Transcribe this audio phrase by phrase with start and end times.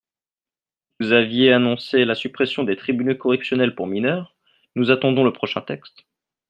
[0.99, 4.35] Vous aviez annoncé la suppression des tribunaux correctionnels pour mineurs,
[4.75, 6.07] nous attendons le prochain texte.